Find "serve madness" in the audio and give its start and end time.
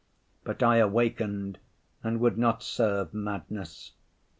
2.63-3.91